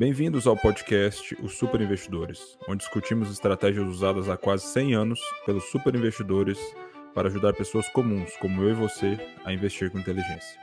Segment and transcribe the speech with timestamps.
[0.00, 5.64] Bem-vindos ao podcast Os Super Investidores, onde discutimos estratégias usadas há quase 100 anos pelos
[5.64, 6.58] super investidores
[7.14, 10.58] para ajudar pessoas comuns, como eu e você, a investir com inteligência.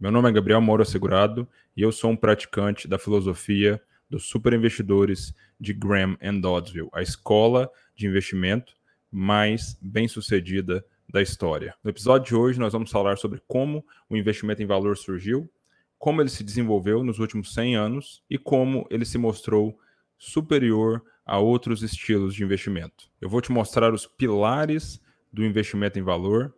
[0.00, 3.80] Meu nome é Gabriel Moro Assegurado e eu sou um praticante da filosofia
[4.10, 8.74] dos super investidores de Graham and Doddsville, a escola de investimento
[9.08, 10.84] mais bem-sucedida
[11.14, 11.76] da história.
[11.84, 15.48] No episódio de hoje, nós vamos falar sobre como o investimento em valor surgiu,
[15.96, 19.78] como ele se desenvolveu nos últimos 100 anos e como ele se mostrou
[20.18, 23.08] superior a outros estilos de investimento.
[23.20, 25.00] Eu vou te mostrar os pilares
[25.32, 26.52] do investimento em valor,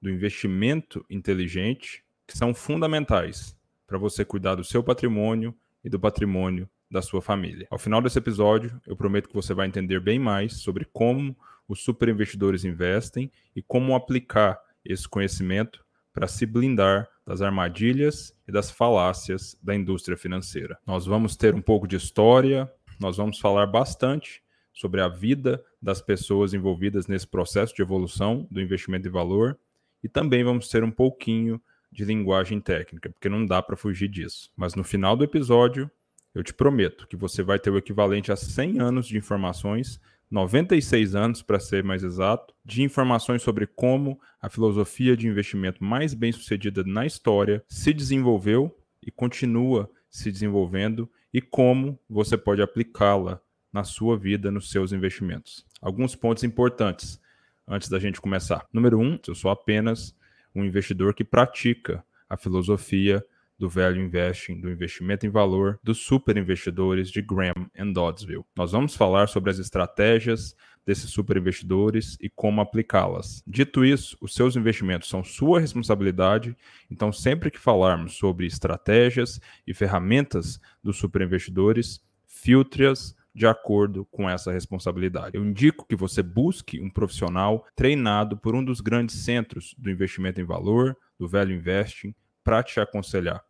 [0.00, 3.54] do investimento inteligente, que são fundamentais
[3.86, 5.54] para você cuidar do seu patrimônio
[5.84, 7.68] e do patrimônio da sua família.
[7.70, 11.36] Ao final desse episódio, eu prometo que você vai entender bem mais sobre como
[11.68, 18.50] os super investidores investem e como aplicar esse conhecimento para se blindar das armadilhas e
[18.50, 20.78] das falácias da indústria financeira.
[20.86, 26.00] Nós vamos ter um pouco de história, nós vamos falar bastante sobre a vida das
[26.00, 29.58] pessoas envolvidas nesse processo de evolução do investimento em valor
[30.02, 34.50] e também vamos ter um pouquinho de linguagem técnica, porque não dá para fugir disso.
[34.56, 35.90] Mas no final do episódio,
[36.34, 41.14] eu te prometo que você vai ter o equivalente a 100 anos de informações 96
[41.14, 46.32] anos, para ser mais exato, de informações sobre como a filosofia de investimento mais bem
[46.32, 53.40] sucedida na história se desenvolveu e continua se desenvolvendo e como você pode aplicá-la
[53.72, 55.64] na sua vida, nos seus investimentos.
[55.80, 57.20] Alguns pontos importantes
[57.66, 58.66] antes da gente começar.
[58.72, 60.16] Número um, eu sou apenas
[60.54, 63.24] um investidor que pratica a filosofia
[63.58, 68.44] do Value Investing, do investimento em valor, dos super investidores de Graham and Doddsville.
[68.56, 70.54] Nós vamos falar sobre as estratégias
[70.86, 73.42] desses super investidores e como aplicá-las.
[73.46, 76.56] Dito isso, os seus investimentos são sua responsabilidade,
[76.90, 84.30] então sempre que falarmos sobre estratégias e ferramentas dos super investidores, filtre-as de acordo com
[84.30, 85.36] essa responsabilidade.
[85.36, 90.40] Eu indico que você busque um profissional treinado por um dos grandes centros do investimento
[90.40, 93.44] em valor, do Value Investing, para te aconselhar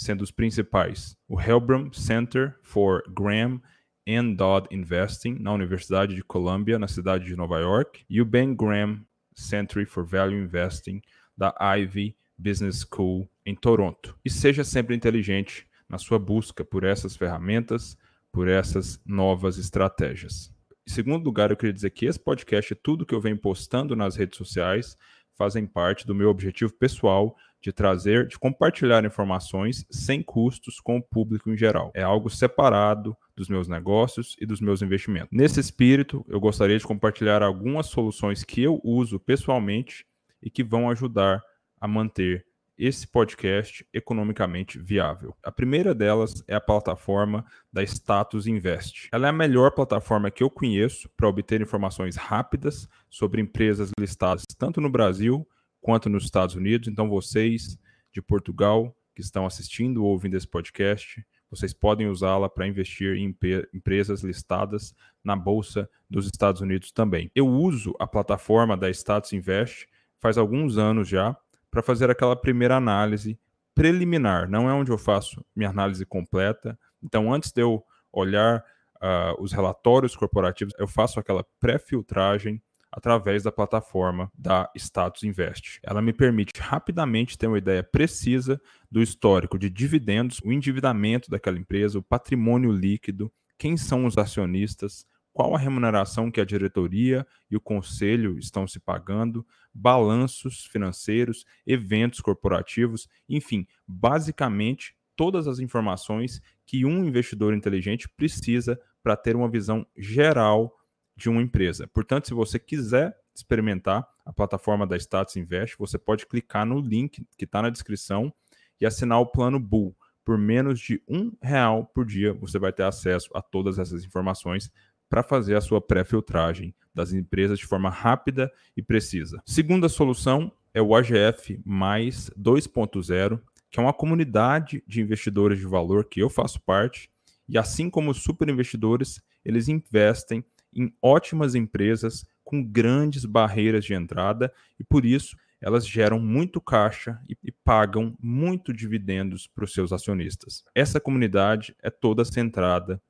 [0.00, 3.60] sendo os principais o Helbram Center for Graham
[4.08, 8.54] and Dodd Investing, na Universidade de Columbia, na cidade de Nova York, e o Ben
[8.54, 11.02] Graham Center for Value Investing,
[11.36, 14.16] da Ivy Business School, em Toronto.
[14.24, 17.98] E seja sempre inteligente na sua busca por essas ferramentas,
[18.32, 20.50] por essas novas estratégias.
[20.88, 23.94] Em segundo lugar, eu queria dizer que esse podcast e tudo que eu venho postando
[23.94, 24.96] nas redes sociais
[25.36, 31.02] fazem parte do meu objetivo pessoal de trazer, de compartilhar informações sem custos com o
[31.02, 31.90] público em geral.
[31.94, 35.28] É algo separado dos meus negócios e dos meus investimentos.
[35.30, 40.06] Nesse espírito, eu gostaria de compartilhar algumas soluções que eu uso pessoalmente
[40.42, 41.42] e que vão ajudar
[41.80, 42.46] a manter
[42.80, 45.36] esse podcast economicamente viável.
[45.44, 49.10] A primeira delas é a plataforma da Status Invest.
[49.12, 54.44] Ela é a melhor plataforma que eu conheço para obter informações rápidas sobre empresas listadas
[54.58, 55.46] tanto no Brasil
[55.80, 56.88] quanto nos Estados Unidos.
[56.88, 57.78] Então, vocês
[58.12, 63.36] de Portugal que estão assistindo ou ouvindo esse podcast, vocês podem usá-la para investir em
[63.74, 67.30] empresas listadas na Bolsa dos Estados Unidos também.
[67.34, 69.88] Eu uso a plataforma da Status Invest
[70.18, 71.36] faz alguns anos já
[71.70, 73.38] para fazer aquela primeira análise
[73.74, 76.78] preliminar, não é onde eu faço minha análise completa.
[77.02, 77.82] Então, antes de eu
[78.12, 78.64] olhar
[78.96, 85.78] uh, os relatórios corporativos, eu faço aquela pré-filtragem através da plataforma da Status Invest.
[85.82, 91.58] Ela me permite rapidamente ter uma ideia precisa do histórico de dividendos, o endividamento daquela
[91.58, 97.56] empresa, o patrimônio líquido, quem são os acionistas, qual a remuneração que a diretoria e
[97.56, 106.84] o conselho estão se pagando, balanços financeiros, eventos corporativos, enfim, basicamente todas as informações que
[106.84, 110.74] um investidor inteligente precisa para ter uma visão geral
[111.20, 111.86] de uma empresa.
[111.86, 117.26] Portanto, se você quiser experimentar a plataforma da Status Invest, você pode clicar no link
[117.36, 118.32] que está na descrição
[118.80, 119.94] e assinar o plano Bull.
[120.24, 124.70] Por menos de um real por dia, você vai ter acesso a todas essas informações
[125.08, 129.42] para fazer a sua pré-filtragem das empresas de forma rápida e precisa.
[129.44, 133.40] Segunda solução é o AGF mais 2.0,
[133.70, 137.10] que é uma comunidade de investidores de valor que eu faço parte,
[137.48, 140.44] e assim como os super investidores, eles investem
[140.74, 147.20] em ótimas empresas com grandes barreiras de entrada e por isso elas geram muito caixa
[147.28, 150.64] e, pagam muito dividendos para os seus acionistas.
[150.74, 153.00] Essa comunidade é toda centrada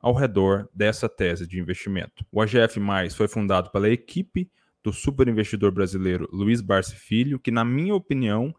[0.00, 2.24] ao redor dessa tese de investimento.
[2.32, 2.80] O AGF+,
[3.14, 4.50] foi fundado pela equipe
[4.82, 8.54] do super investidor brasileiro Luiz Barsi Filho, que na minha opinião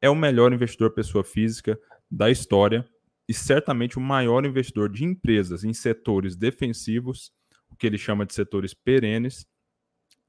[0.00, 1.78] é o melhor investidor pessoa física
[2.10, 2.86] da história
[3.28, 7.32] e certamente o maior investidor de empresas em setores defensivos,
[7.76, 9.46] o que ele chama de setores perenes,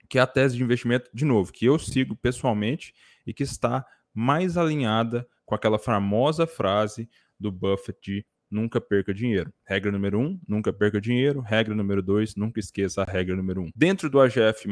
[0.09, 2.93] que é a tese de investimento, de novo, que eu sigo pessoalmente
[3.25, 7.09] e que está mais alinhada com aquela famosa frase
[7.39, 9.53] do Buffett de nunca perca dinheiro.
[9.65, 11.39] Regra número um, nunca perca dinheiro.
[11.39, 13.71] Regra número dois, nunca esqueça a regra número um.
[13.75, 14.67] Dentro do AGF,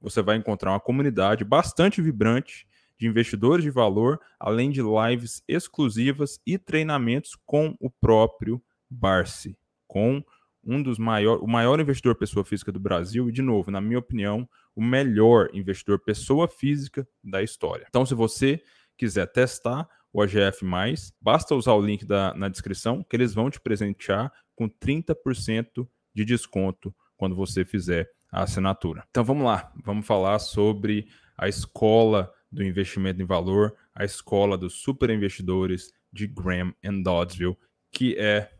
[0.00, 2.66] você vai encontrar uma comunidade bastante vibrante
[2.98, 9.56] de investidores de valor, além de lives exclusivas e treinamentos com o próprio Barsi,
[9.86, 10.22] com
[10.64, 13.98] um dos maiores, o maior investidor pessoa física do Brasil e, de novo, na minha
[13.98, 17.86] opinião, o melhor investidor pessoa física da história.
[17.88, 18.62] Então, se você
[18.96, 20.64] quiser testar o AGF,
[21.20, 26.24] basta usar o link da, na descrição que eles vão te presentear com 30% de
[26.24, 29.04] desconto quando você fizer a assinatura.
[29.10, 34.74] Então vamos lá, vamos falar sobre a escola do investimento em valor, a escola dos
[34.74, 37.56] super investidores de Graham and Doddsville,
[37.90, 38.50] que é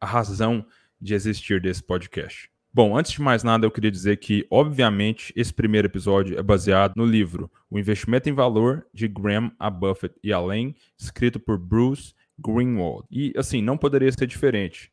[0.00, 0.64] a razão
[1.00, 2.50] de existir desse podcast.
[2.72, 6.92] Bom, antes de mais nada, eu queria dizer que, obviamente, esse primeiro episódio é baseado
[6.94, 12.14] no livro O Investimento em Valor de Graham a Buffett e Além, escrito por Bruce
[12.38, 13.06] Greenwald.
[13.10, 14.92] E, assim, não poderia ser diferente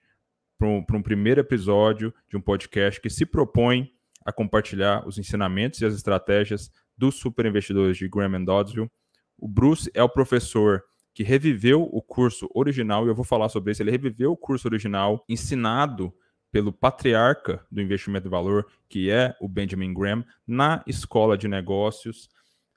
[0.57, 3.91] para um, um primeiro episódio de um podcast que se propõe
[4.25, 8.89] a compartilhar os ensinamentos e as estratégias dos super investidores de Graham Doddsville.
[9.37, 10.83] O Bruce é o professor
[11.15, 13.81] que reviveu o curso original, e eu vou falar sobre isso.
[13.81, 16.13] Ele reviveu o curso original ensinado
[16.51, 22.29] pelo patriarca do investimento de valor, que é o Benjamin Graham, na escola de negócios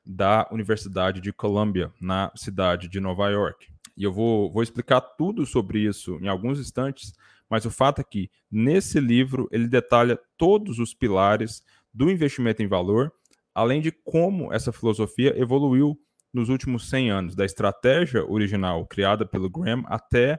[0.07, 3.67] da Universidade de Columbia, na cidade de Nova York.
[3.97, 7.13] E eu vou, vou explicar tudo sobre isso em alguns instantes,
[7.51, 11.61] mas o fato é que nesse livro ele detalha todos os pilares
[11.93, 13.13] do investimento em valor
[13.59, 15.99] além de como essa filosofia evoluiu
[16.33, 20.39] nos últimos 100 anos, da estratégia original criada pelo Graham até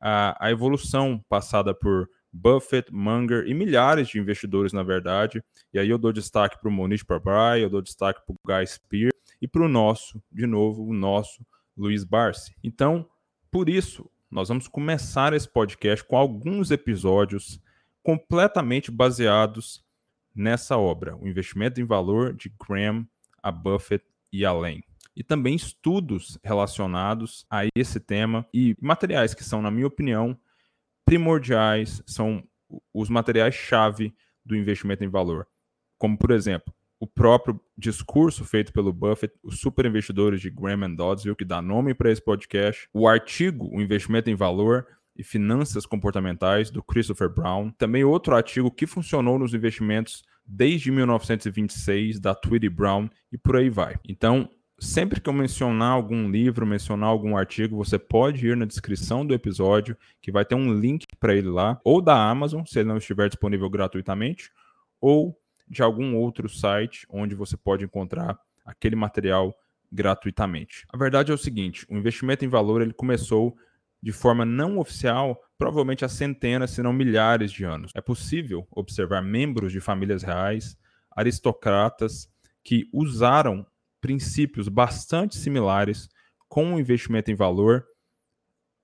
[0.00, 5.42] a, a evolução passada por Buffett, Munger e milhares de investidores, na verdade.
[5.72, 8.66] E aí eu dou destaque para o Monish Pabrai, eu dou destaque para o Guy
[8.66, 11.44] Spear e para o nosso, de novo, o nosso
[11.76, 12.54] Luiz Barsi.
[12.62, 13.08] Então,
[13.50, 17.60] por isso, nós vamos começar esse podcast com alguns episódios
[18.02, 19.84] completamente baseados
[20.34, 23.06] nessa obra, o investimento em valor de Graham
[23.42, 24.87] a Buffett e além.
[25.18, 30.38] E também estudos relacionados a esse tema e materiais que são, na minha opinião,
[31.04, 32.44] primordiais, são
[32.94, 35.44] os materiais-chave do investimento em valor.
[35.98, 41.34] Como, por exemplo, o próprio discurso feito pelo Buffett, os super investidores de Graham Doddsville,
[41.34, 44.86] que dá nome para esse podcast, o artigo O Investimento em Valor,
[45.16, 47.72] e Finanças Comportamentais, do Christopher Brown.
[47.72, 53.68] Também outro artigo que funcionou nos investimentos desde 1926, da Tweedy Brown, e por aí
[53.68, 53.96] vai.
[54.08, 59.26] Então, sempre que eu mencionar algum livro, mencionar algum artigo, você pode ir na descrição
[59.26, 62.88] do episódio, que vai ter um link para ele lá, ou da Amazon, se ele
[62.88, 64.50] não estiver disponível gratuitamente,
[65.00, 65.38] ou
[65.68, 69.56] de algum outro site onde você pode encontrar aquele material
[69.90, 70.86] gratuitamente.
[70.92, 73.56] A verdade é o seguinte, o investimento em valor ele começou
[74.00, 77.90] de forma não oficial, provavelmente há centenas, se não milhares de anos.
[77.94, 80.78] É possível observar membros de famílias reais,
[81.10, 82.30] aristocratas,
[82.62, 83.66] que usaram
[84.00, 86.08] princípios bastante similares
[86.48, 87.84] com o investimento em valor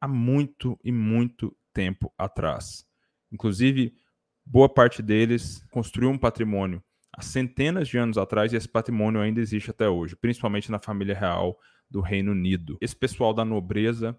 [0.00, 2.86] há muito e muito tempo atrás.
[3.32, 3.94] Inclusive,
[4.44, 9.40] boa parte deles construiu um patrimônio há centenas de anos atrás e esse patrimônio ainda
[9.40, 12.76] existe até hoje, principalmente na família real do Reino Unido.
[12.80, 14.18] Esse pessoal da nobreza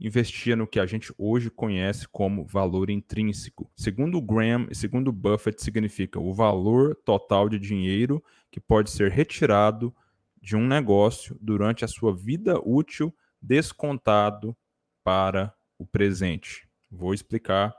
[0.00, 3.70] investia no que a gente hoje conhece como valor intrínseco.
[3.76, 9.94] Segundo Graham e segundo Buffett, significa o valor total de dinheiro que pode ser retirado
[10.40, 14.56] de um negócio durante a sua vida útil, descontado
[15.04, 16.68] para o presente.
[16.90, 17.74] Vou explicar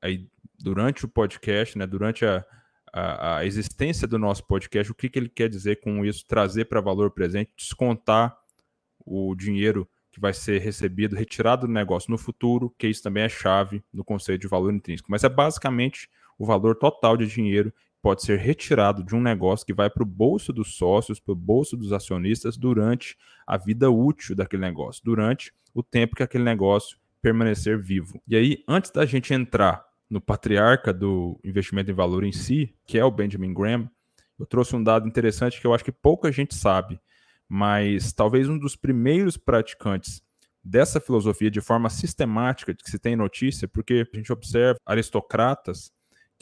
[0.00, 2.44] aí durante o podcast, né, durante a,
[2.92, 6.66] a, a existência do nosso podcast, o que, que ele quer dizer com isso, trazer
[6.66, 8.36] para valor presente, descontar
[9.04, 13.28] o dinheiro que vai ser recebido, retirado do negócio no futuro, que isso também é
[13.28, 15.10] chave no conceito de valor intrínseco.
[15.10, 16.08] Mas é basicamente
[16.38, 17.72] o valor total de dinheiro
[18.02, 21.36] pode ser retirado de um negócio que vai para o bolso dos sócios, para o
[21.36, 23.16] bolso dos acionistas durante
[23.46, 28.20] a vida útil daquele negócio, durante o tempo que aquele negócio permanecer vivo.
[28.26, 32.98] E aí, antes da gente entrar no patriarca do investimento em valor em si, que
[32.98, 33.88] é o Benjamin Graham,
[34.38, 37.00] eu trouxe um dado interessante que eu acho que pouca gente sabe
[37.54, 40.22] mas talvez um dos primeiros praticantes
[40.64, 45.92] dessa filosofia de forma sistemática, de que se tem notícia, porque a gente observa aristocratas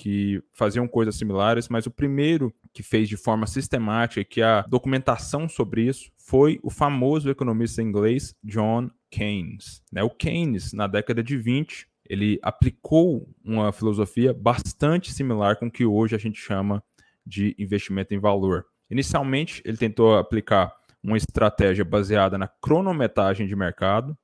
[0.01, 5.47] que faziam coisas similares, mas o primeiro que fez de forma sistemática, que a documentação
[5.47, 9.83] sobre isso, foi o famoso economista inglês John Keynes.
[9.93, 10.03] Né?
[10.03, 15.85] O Keynes, na década de 20, ele aplicou uma filosofia bastante similar com o que
[15.85, 16.83] hoje a gente chama
[17.27, 18.65] de investimento em valor.
[18.91, 24.17] Inicialmente, ele tentou aplicar uma estratégia baseada na cronometragem de mercado,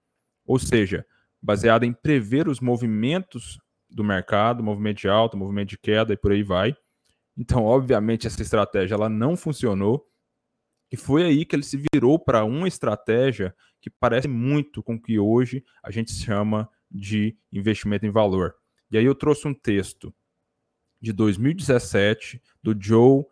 [0.46, 1.04] ou seja,
[1.42, 6.32] baseada em prever os movimentos do mercado, movimento de alta, movimento de queda e por
[6.32, 6.76] aí vai.
[7.36, 10.08] Então, obviamente, essa estratégia ela não funcionou.
[10.90, 15.00] E foi aí que ele se virou para uma estratégia que parece muito com o
[15.00, 18.54] que hoje a gente chama de investimento em valor.
[18.90, 20.14] E aí eu trouxe um texto
[21.00, 23.24] de 2017 do Joe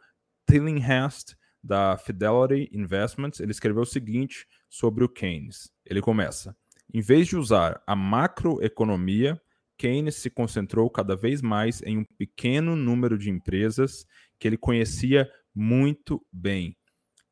[0.49, 3.41] Tillinghast da Fidelity Investments.
[3.41, 5.73] Ele escreveu o seguinte sobre o Keynes.
[5.87, 6.57] Ele começa:
[6.93, 9.41] em vez de usar a macroeconomia
[9.77, 14.07] Keynes se concentrou cada vez mais em um pequeno número de empresas
[14.39, 16.77] que ele conhecia muito bem.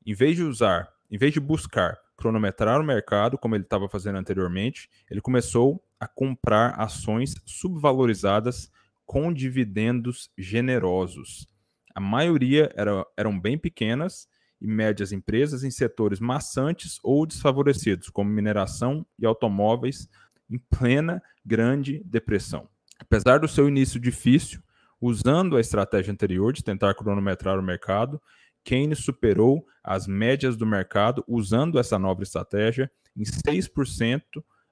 [0.04, 4.16] Em vez de usar, em vez de buscar cronometrar o mercado, como ele estava fazendo
[4.16, 8.70] anteriormente, ele começou a comprar ações subvalorizadas
[9.04, 11.46] com dividendos generosos.
[11.94, 14.26] A maioria era, eram bem pequenas
[14.61, 20.08] e médias empresas em setores maçantes ou desfavorecidos, como mineração e automóveis,
[20.52, 22.68] em plena Grande Depressão.
[22.99, 24.62] Apesar do seu início difícil,
[25.00, 28.21] usando a estratégia anterior de tentar cronometrar o mercado,
[28.64, 34.23] Keynes superou as médias do mercado usando essa nova estratégia em 6%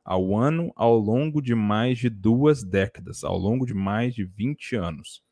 [0.04, 4.76] ao ano ao longo de mais de duas décadas, ao longo de mais de 20
[4.76, 5.22] anos.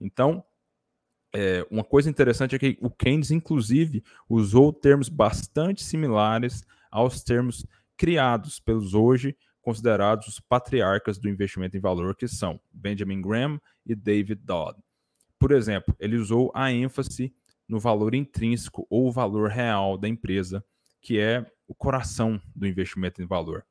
[0.00, 0.44] Então,
[1.34, 7.64] é, uma coisa interessante é que o Keynes, inclusive, usou termos bastante similares aos termos
[7.96, 13.94] criados pelos hoje considerados os patriarcas do investimento em valor, que são Benjamin Graham e
[13.94, 14.78] David Dodd.
[15.38, 17.34] Por exemplo, ele usou a ênfase
[17.68, 20.64] no valor intrínseco ou valor real da empresa,
[21.00, 23.64] que é o coração do investimento em valor.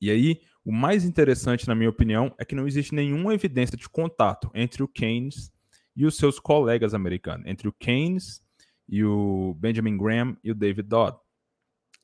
[0.00, 3.88] E aí, o mais interessante, na minha opinião, é que não existe nenhuma evidência de
[3.88, 5.50] contato entre o Keynes
[5.96, 8.42] e os seus colegas americanos, entre o Keynes
[8.88, 11.18] e o Benjamin Graham e o David Dodd.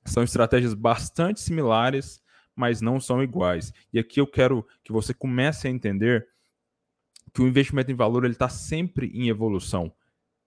[0.04, 2.20] São estratégias bastante similares
[2.56, 3.72] mas não são iguais.
[3.92, 6.26] E aqui eu quero que você comece a entender
[7.32, 9.92] que o investimento em valor ele está sempre em evolução.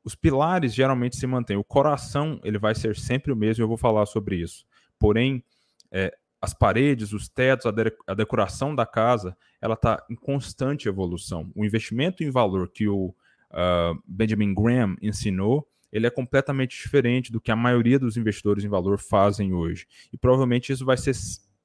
[0.03, 1.55] Os pilares geralmente se mantêm.
[1.55, 3.63] O coração ele vai ser sempre o mesmo.
[3.63, 4.65] Eu vou falar sobre isso.
[4.97, 5.43] Porém,
[5.91, 10.87] é, as paredes, os tetos, a, de a decoração da casa, ela está em constante
[10.87, 11.51] evolução.
[11.55, 17.41] O investimento em valor que o uh, Benjamin Graham ensinou, ele é completamente diferente do
[17.41, 19.85] que a maioria dos investidores em valor fazem hoje.
[20.13, 21.13] E provavelmente isso vai ser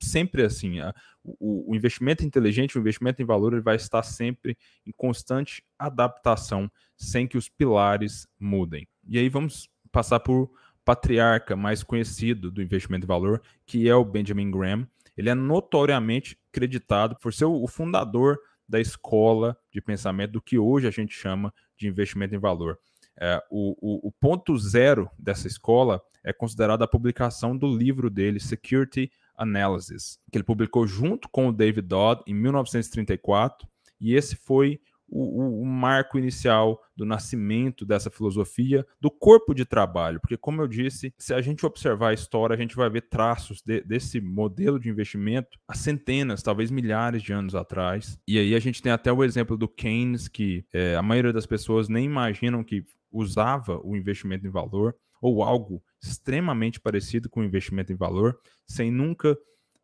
[0.01, 0.81] sempre assim.
[0.81, 5.65] A, o, o, investimento inteligente, o investimento em valor, ele vai estar sempre em constante
[5.79, 8.87] adaptação, sem que os pilares mudem.
[9.07, 10.51] E aí vamos passar por
[10.85, 14.87] patriarca mais conhecido do investimento em valor, que é o Benjamin Graham.
[15.17, 20.87] Ele é notoriamente creditado por ser o fundador da escola de pensamento do que hoje
[20.87, 22.79] a gente chama de investimento em valor.
[23.19, 28.41] É, o, o, o, ponto zero dessa escola é considerado a publicação do livro dele,
[28.41, 33.67] Security Analysis, que ele publicou junto com o David Dodd em 1934,
[34.01, 39.65] e esse foi o, o, o, marco inicial do nascimento dessa filosofia do corpo de
[39.65, 43.03] trabalho, porque, como eu disse, se a gente observar a história, a gente vai ver
[43.03, 48.19] traços de, desse modelo de investimento há centenas, talvez milhares de anos atrás.
[48.27, 51.47] E aí a gente tem até o exemplo do Keynes, que é, a maioria das
[51.47, 57.91] pessoas nem imaginam que usava o investimento em valor ou algo extremamente parecido com investimento
[57.91, 59.37] em valor, sem nunca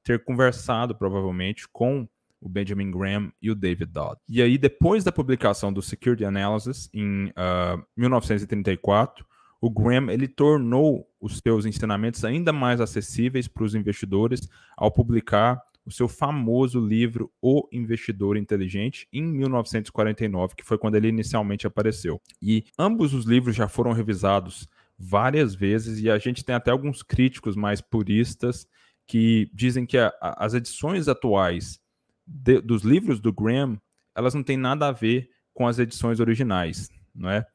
[0.02, 2.08] ter conversado, provavelmente, com
[2.40, 4.18] o Benjamin Graham e o David Dodd.
[4.28, 9.26] E aí, depois da publicação do Security Analysis, em uh, ah, 1934,
[9.60, 15.62] o Graham ele tornou os seus ensinamentos ainda mais acessíveis para os investidores ao publicar
[15.84, 22.20] o seu famoso livro O Investidor Inteligente em 1949, que foi quando ele inicialmente apareceu.
[22.40, 24.68] E ambos os livros já foram revisados
[25.00, 28.68] várias vezes e a gente tem até alguns críticos mais puristas
[29.06, 31.80] que dizem que a, a, as edições atuais
[32.26, 33.80] de, dos livros do Graham
[34.14, 37.46] elas não têm nada a ver com as edições originais, não é?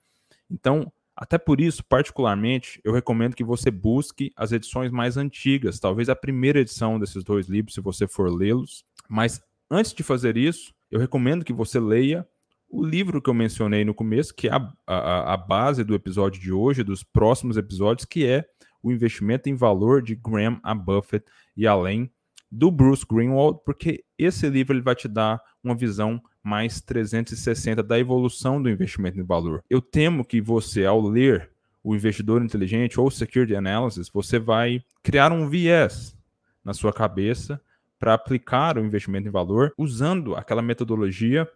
[0.49, 6.09] Então, até por isso, particularmente, eu recomendo que você busque as edições mais antigas, talvez
[6.09, 8.83] a primeira edição desses dois livros, se você for lê-los.
[9.07, 12.27] Mas antes de fazer isso, eu recomendo que você leia
[12.75, 16.41] o livro que eu mencionei no começo, que é a, a, a base do episódio
[16.41, 18.46] de hoje, dos próximos episódios, que é
[18.84, 22.12] o investimento em valor de Graham a Buffett e além
[22.51, 27.98] do Bruce Greenwald, porque esse livro ele vai te dar uma visão mais 360 da
[27.98, 29.63] evolução do investimento em valor.
[29.70, 31.50] Eu temo que você, ao ler
[31.82, 36.15] o investidor inteligente ou security analysis, você vai criar um viés
[36.63, 37.60] na sua cabeça
[37.98, 41.50] para aplicar o investimento em valor usando aquela metodologia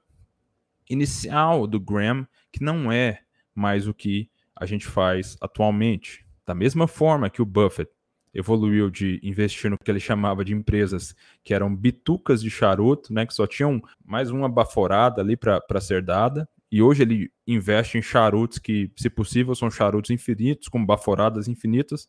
[0.90, 3.22] inicial do Graham, que não é
[3.54, 6.26] mais o que a gente faz atualmente.
[6.46, 7.92] Da mesma forma que o Buffett
[8.34, 13.26] evoluiu de investir no que ele chamava de empresas que eram bitucas de charuto, né,
[13.26, 18.02] que só tinham mais uma baforada ali para ser dada, e hoje ele investe em
[18.02, 22.08] charutos que, se possível, são charutos infinitos, com baforadas infinitas.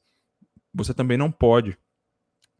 [0.74, 1.78] Você também não pode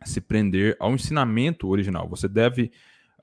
[0.04, 2.08] se prender ao ensinamento original.
[2.08, 2.72] Você deve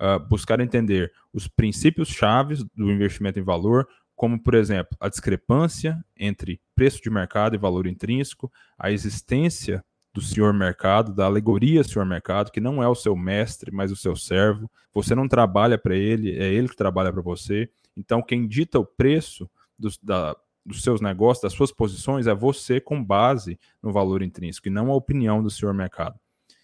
[0.01, 6.03] uh, buscar entender os princípios chaves do investimento em valor, como, por exemplo, a discrepância
[6.17, 12.03] entre preço de mercado e valor intrínseco, a existência do senhor mercado, da alegoria senhor
[12.03, 14.69] mercado, que não é o seu mestre, mas o seu servo.
[14.91, 17.69] Você não trabalha para ele, é ele que trabalha para você.
[17.95, 20.35] Então, quem dita o preço dos, da,
[20.65, 24.91] dos seus negócios, das suas posições, é você com base no valor intrínseco e não
[24.91, 26.19] a opinião do senhor mercado.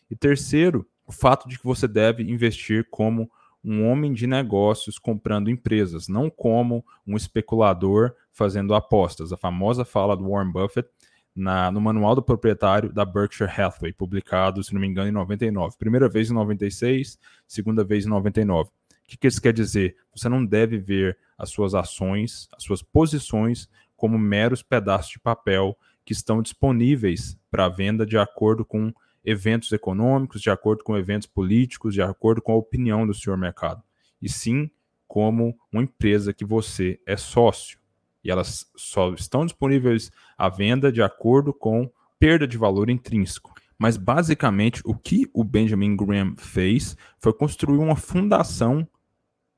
[0.09, 3.29] E terceiro, o fato de que você deve investir como
[3.63, 9.31] um homem de negócios comprando empresas, não como um especulador fazendo apostas.
[9.31, 10.89] A famosa fala do Warren Buffett
[11.35, 15.77] na, no Manual do Proprietário da Berkshire Hathaway, publicado, se não me engano, em 99.
[15.77, 17.17] Primeira vez em 96,
[17.47, 18.69] segunda vez em 99.
[18.69, 18.73] O
[19.05, 19.95] que, que isso quer dizer?
[20.13, 25.77] Você não deve ver as suas ações, as suas posições, como meros pedaços de papel
[26.05, 31.93] que estão disponíveis para venda de acordo com eventos econômicos, de acordo com eventos políticos,
[31.93, 33.81] de acordo com a opinião do senhor mercado.
[34.21, 34.69] E sim
[35.07, 37.77] como uma empresa que você é sócio
[38.23, 43.53] e elas só estão disponíveis à venda de acordo com perda de valor intrínseco.
[43.77, 48.87] Mas basicamente o que o Benjamin Graham fez foi construir uma fundação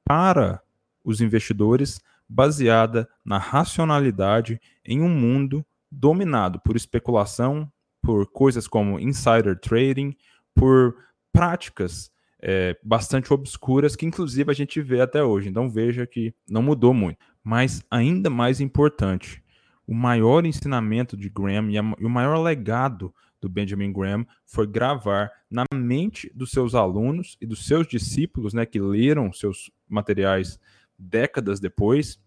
[0.03, 0.62] para
[1.03, 7.72] os investidores baseada na racionalidade em um mundo dominado por especulação,
[8.06, 10.16] por coisas como insider trading,
[10.54, 10.96] por
[11.34, 15.50] práticas é, bastante obscuras que inclusive a gente vê até hoje.
[15.50, 17.18] Então veja que não mudou muito.
[17.44, 19.44] Mas ainda mais importante,
[19.88, 24.68] o maior ensinamento de Graham e, a, e o maior legado do Benjamin Graham foi
[24.68, 30.60] gravar na mente dos seus alunos e dos seus discípulos, né, que leram seus materiais
[30.98, 32.20] décadas depois,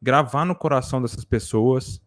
[0.00, 2.00] gravar no coração dessas pessoas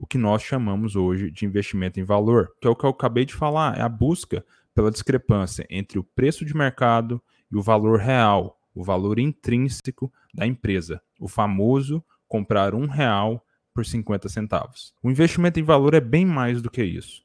[0.00, 3.26] o que nós chamamos hoje de investimento em valor, que é o que eu acabei
[3.26, 4.42] de falar, é a busca
[4.74, 10.46] pela discrepância entre o preço de mercado e o valor real, o valor intrínseco da
[10.46, 14.94] empresa, o famoso comprar um real por 50 centavos.
[15.02, 17.22] O investimento em valor é bem mais do que isso,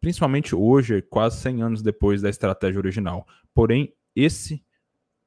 [0.00, 3.26] principalmente hoje, quase 100 anos depois da estratégia original.
[3.52, 4.64] Porém, esse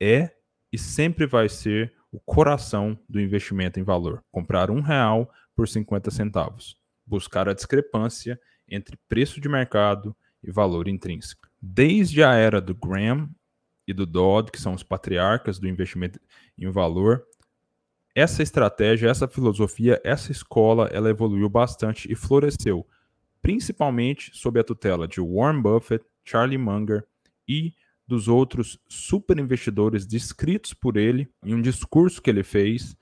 [0.02, 0.34] é
[0.72, 4.24] e sempre vai ser o coração do investimento em valor.
[4.32, 6.85] Comprar um real por 50 centavos.
[7.06, 11.48] Buscar a discrepância entre preço de mercado e valor intrínseco.
[11.62, 13.30] Desde a era do Graham
[13.88, 16.20] e do Dodd, que são os patriarcas do investimento
[16.58, 17.26] em valor,
[18.16, 22.88] essa estratégia, essa filosofia, essa escola, ela evoluiu bastante e floresceu,
[23.42, 27.06] principalmente sob a tutela de Warren Buffett, Charlie Munger
[27.48, 27.74] e
[28.08, 32.96] dos outros super investidores descritos por ele em um discurso que ele fez,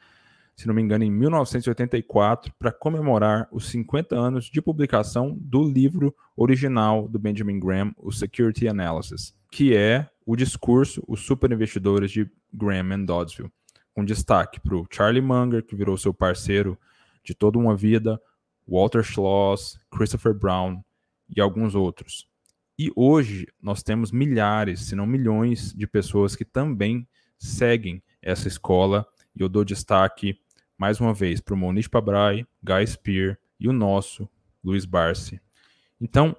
[0.56, 6.16] se não me engano, em 1984, para comemorar os 50 anos de publicação do livro
[6.36, 12.30] original do Benjamin Graham, o Security Analysis, que é o discurso Os Super Investidores de
[12.54, 13.52] Graham and Doddsville,
[13.94, 16.78] com destaque para o Charlie Munger, que virou seu parceiro
[17.24, 18.22] de toda uma vida,
[18.68, 20.82] Walter Schloss, Christopher Brown
[21.36, 22.28] e alguns outros.
[22.78, 29.06] E hoje nós temos milhares, se não milhões, de pessoas que também seguem essa escola.
[29.36, 30.40] E eu dou destaque
[30.84, 34.28] mais uma vez para o Monish Pabrai, Guy Spear e o nosso
[34.62, 35.40] Luiz Barsi.
[36.02, 36.36] Então,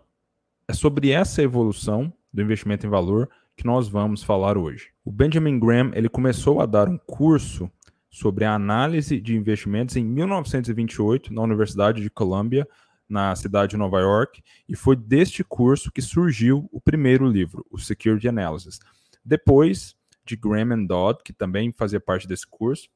[0.69, 4.91] é sobre essa evolução do investimento em valor que nós vamos falar hoje.
[5.03, 7.71] O Benjamin Graham ele começou a dar um curso
[8.11, 12.69] sobre a análise de investimentos em 1928 na Universidade de Columbia,
[13.09, 17.79] na cidade de Nova York, e foi deste curso que surgiu o primeiro livro, o
[17.79, 18.79] Security Analysis.
[19.25, 22.91] Depois de Graham and Dodd, que também fazia parte desse curso,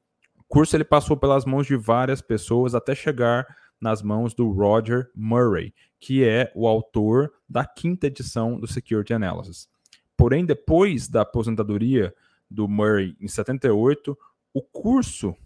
[0.48, 3.46] curso ele passou pelas mãos de várias pessoas até chegar
[3.80, 9.68] nas mãos do Roger Murray, que é o autor da quinta edição do Security Analysis.
[10.16, 12.12] Porém, depois da aposentadoria
[12.50, 14.18] do Murray em 78,
[14.52, 15.36] o curso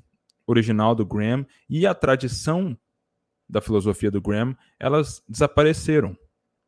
[0.47, 2.77] original do Graham e a tradição
[3.49, 6.17] da filosofia do Graham, elas desapareceram.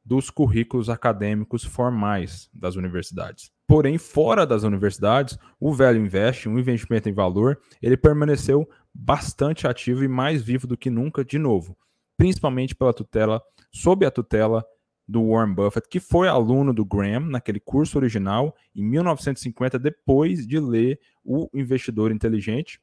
[0.04, 3.50] Dos currículos acadêmicos formais das universidades.
[3.66, 10.04] Porém, fora das universidades, o velho investe, um investimento em valor, ele permaneceu bastante ativo
[10.04, 11.76] e mais vivo do que nunca, de novo,
[12.16, 14.64] principalmente pela tutela, sob a tutela
[15.06, 20.58] do Warren Buffett, que foi aluno do Graham naquele curso original em 1950, depois de
[20.58, 22.80] ler O Investidor Inteligente.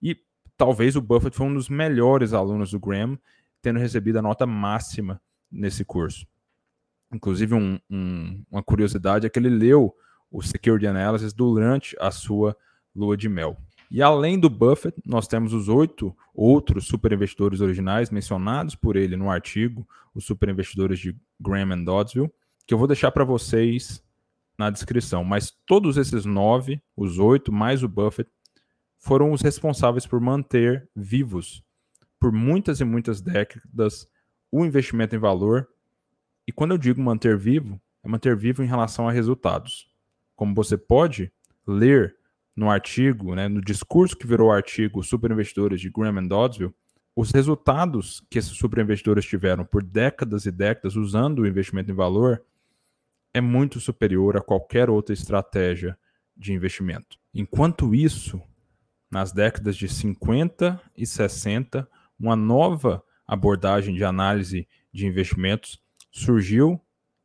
[0.00, 0.16] E
[0.56, 3.18] talvez o Buffett foi um dos melhores alunos do Graham,
[3.60, 6.26] tendo recebido a nota máxima nesse curso.
[7.12, 9.94] Inclusive, um, um, uma curiosidade é que ele leu
[10.30, 12.56] o Security Analysis durante a sua
[12.94, 13.56] lua de mel.
[13.90, 19.30] E além do Buffett, nós temos os oito outros superinvestidores originais mencionados por ele no
[19.30, 22.32] artigo, os superinvestidores de Graham and Doddsville,
[22.66, 24.02] que eu vou deixar para vocês
[24.56, 25.22] na descrição.
[25.24, 28.30] Mas todos esses nove, os oito mais o Buffett,
[28.96, 31.62] foram os responsáveis por manter vivos
[32.22, 34.08] por muitas e muitas décadas
[34.48, 35.68] o investimento em valor.
[36.52, 39.88] E quando eu digo manter vivo, é manter vivo em relação a resultados.
[40.36, 41.32] Como você pode
[41.66, 42.14] ler
[42.54, 46.74] no artigo, né, no discurso que virou artigo Superinvestidores de Graham and Doddsville,
[47.16, 52.44] os resultados que esses superinvestidores tiveram por décadas e décadas usando o investimento em valor
[53.32, 55.98] é muito superior a qualquer outra estratégia
[56.36, 57.16] de investimento.
[57.32, 58.42] Enquanto isso,
[59.10, 61.88] nas décadas de 50 e 60,
[62.20, 65.80] uma nova abordagem de análise de investimentos
[66.12, 66.80] surgiu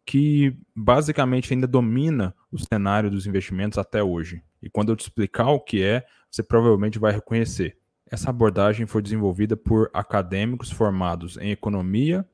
[0.05, 4.41] que basicamente ainda domina o cenário dos investimentos até hoje.
[4.63, 7.77] E quando eu te explicar o que é, você provavelmente vai reconhecer.
[8.09, 12.25] Essa abordagem foi desenvolvida por acadêmicos formados em economia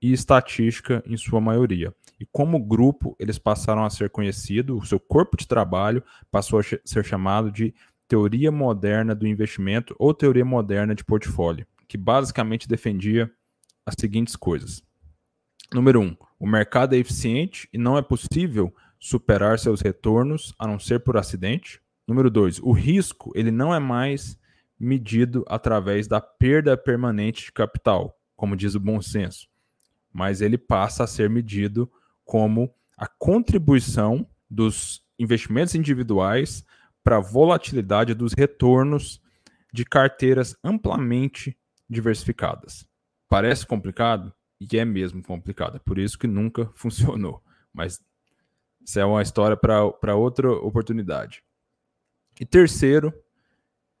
[0.00, 1.94] e estatística em sua maioria.
[2.18, 6.62] E como grupo, eles passaram a ser conhecidos, o seu corpo de trabalho passou a
[6.62, 7.74] ser chamado de
[8.08, 13.30] teoria moderna do investimento ou teoria moderna de portfólio, que basicamente defendia
[13.84, 14.82] as seguintes coisas.
[15.72, 20.78] Número um, o mercado é eficiente e não é possível superar seus retornos a não
[20.78, 21.80] ser por acidente.
[22.06, 24.38] Número dois, o risco ele não é mais
[24.80, 29.46] medido através da perda permanente de capital, como diz o bom senso,
[30.12, 31.90] mas ele passa a ser medido
[32.24, 36.64] como a contribuição dos investimentos individuais
[37.04, 39.20] para a volatilidade dos retornos
[39.72, 41.56] de carteiras amplamente
[41.88, 42.86] diversificadas.
[43.28, 44.32] Parece complicado?
[44.60, 45.76] E é mesmo complicado.
[45.76, 47.42] É por isso que nunca funcionou.
[47.72, 48.02] Mas
[48.84, 51.42] isso é uma história para outra oportunidade.
[52.40, 53.12] E terceiro,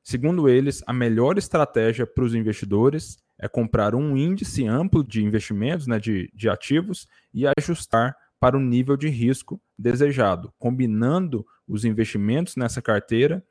[0.02, 5.86] segundo eles, a melhor estratégia para os investidores é comprar um índice amplo de investimentos,
[5.86, 12.56] né, de, de ativos, e ajustar para o nível de risco desejado, combinando os investimentos
[12.56, 13.44] nessa carteira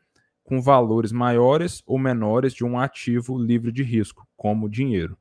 [0.43, 5.17] com valores maiores ou menores de um ativo livre de risco, como dinheiro.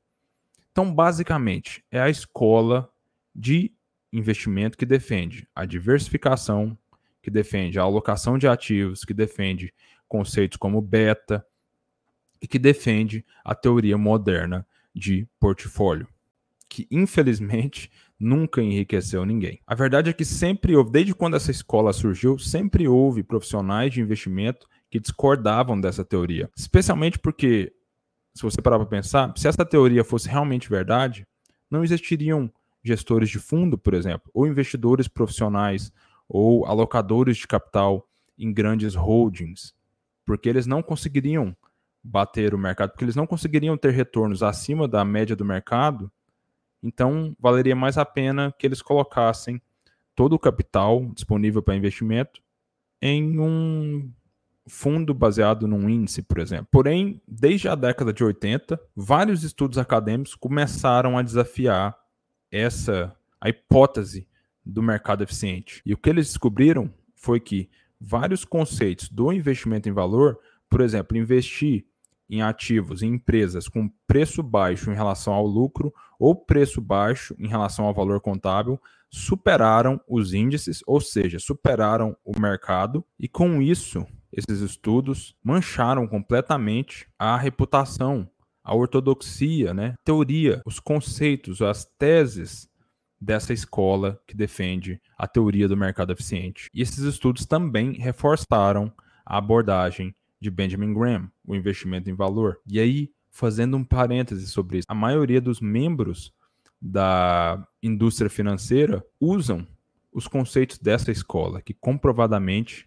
[0.76, 2.86] Então, basicamente, é a escola
[3.34, 3.72] de
[4.12, 6.76] investimento que defende a diversificação,
[7.22, 9.72] que defende a alocação de ativos, que defende
[10.06, 11.42] conceitos como beta
[12.42, 16.06] e que defende a teoria moderna de portfólio,
[16.68, 19.62] que infelizmente nunca enriqueceu ninguém.
[19.66, 24.02] A verdade é que sempre houve, desde quando essa escola surgiu, sempre houve profissionais de
[24.02, 27.72] investimento que discordavam dessa teoria, especialmente porque
[28.36, 31.26] se você parar para pensar, se essa teoria fosse realmente verdade,
[31.70, 32.52] não existiriam
[32.84, 35.90] gestores de fundo, por exemplo, ou investidores profissionais,
[36.28, 38.06] ou alocadores de capital
[38.38, 39.74] em grandes holdings,
[40.24, 41.56] porque eles não conseguiriam
[42.04, 46.12] bater o mercado, porque eles não conseguiriam ter retornos acima da média do mercado,
[46.82, 49.60] então valeria mais a pena que eles colocassem
[50.14, 52.40] todo o capital disponível para investimento
[53.00, 54.12] em um
[54.68, 56.68] fundo baseado num índice, por exemplo.
[56.70, 61.96] Porém, desde a década de 80, vários estudos acadêmicos começaram a desafiar
[62.50, 64.26] essa a hipótese
[64.64, 65.80] do mercado eficiente.
[65.84, 71.16] E o que eles descobriram foi que vários conceitos do investimento em valor, por exemplo,
[71.16, 71.86] investir
[72.28, 77.46] em ativos, em empresas com preço baixo em relação ao lucro ou preço baixo em
[77.46, 84.04] relação ao valor contábil, superaram os índices, ou seja, superaram o mercado, e com isso
[84.32, 88.28] esses estudos mancharam completamente a reputação,
[88.62, 89.94] a ortodoxia, né?
[90.04, 92.68] teoria, os conceitos, as teses
[93.20, 96.68] dessa escola que defende a teoria do mercado eficiente.
[96.74, 98.92] E esses estudos também reforçaram
[99.24, 102.60] a abordagem de Benjamin Graham, o investimento em valor.
[102.66, 106.32] E aí, fazendo um parêntese sobre isso, a maioria dos membros
[106.80, 109.66] da indústria financeira usam
[110.12, 112.85] os conceitos dessa escola, que comprovadamente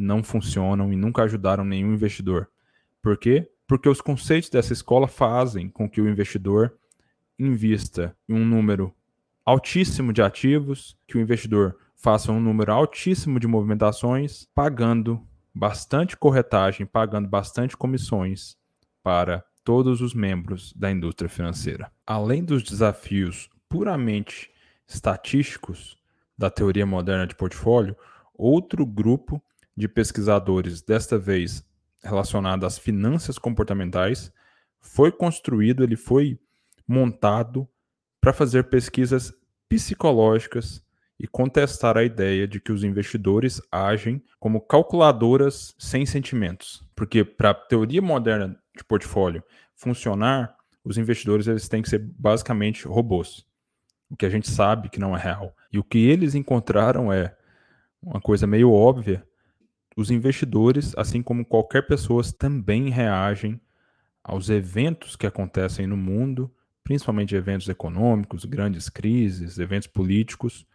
[0.00, 2.48] não funcionam e nunca ajudaram nenhum investidor.
[3.02, 3.50] Por quê?
[3.66, 6.74] Porque os conceitos dessa escola fazem com que o investidor
[7.38, 8.94] invista em um número
[9.44, 15.20] altíssimo de ativos, que o investidor faça um número altíssimo de movimentações, pagando
[15.54, 18.56] bastante corretagem, pagando bastante comissões
[19.02, 21.90] para todos os membros da indústria financeira.
[22.06, 24.50] Além dos desafios puramente
[24.88, 25.96] estatísticos
[26.36, 27.96] da teoria moderna de portfólio,
[28.34, 29.42] outro grupo
[29.80, 31.64] de pesquisadores, desta vez
[32.02, 34.32] relacionado às finanças comportamentais,
[34.80, 36.38] foi construído, ele foi
[36.86, 37.68] montado
[38.20, 39.32] para fazer pesquisas
[39.68, 40.82] psicológicas
[41.18, 46.82] e contestar a ideia de que os investidores agem como calculadoras sem sentimentos.
[46.94, 49.42] Porque para a teoria moderna de portfólio
[49.74, 53.46] funcionar, os investidores eles têm que ser basicamente robôs.
[54.08, 55.54] O que a gente sabe que não é real.
[55.70, 57.36] E o que eles encontraram é
[58.02, 59.24] uma coisa meio óbvia.
[59.96, 63.60] Os investidores, assim como qualquer pessoa, também reagem
[64.22, 66.52] aos eventos que acontecem no mundo,
[66.84, 70.66] principalmente eventos econômicos, grandes crises, eventos políticos,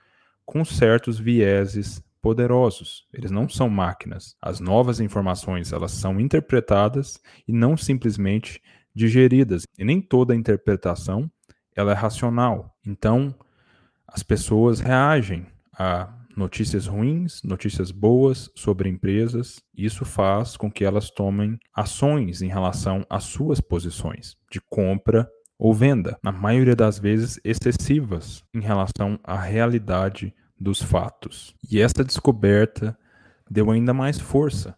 [0.46, 3.08] com certos vieses poderosos.
[3.14, 4.36] Eles não são máquinas.
[4.42, 8.62] As novas informações, elas são interpretadas e não simplesmente
[8.96, 9.64] digeridas.
[9.78, 11.30] E nem toda interpretação
[11.76, 12.76] ela é racional.
[12.86, 13.36] Então,
[14.08, 15.46] as pessoas reagem
[15.78, 19.62] a notícias ruins, notícias boas sobre empresas.
[19.76, 25.74] Isso faz com que elas tomem ações em relação às suas posições de compra ou
[25.74, 31.56] venda, na maioria das vezes excessivas em relação à realidade dos fatos.
[31.70, 32.98] E essa descoberta
[33.50, 34.78] deu ainda mais força